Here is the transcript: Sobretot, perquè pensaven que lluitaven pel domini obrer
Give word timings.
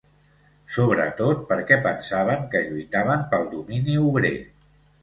Sobretot, 0.77 1.43
perquè 1.51 1.79
pensaven 1.85 2.49
que 2.55 2.65
lluitaven 2.71 3.25
pel 3.35 3.49
domini 3.57 4.05
obrer 4.09 4.35